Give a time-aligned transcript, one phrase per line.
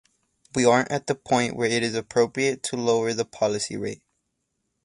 [0.55, 4.01] we aren't at the point where it is appropriate to lower the policy rate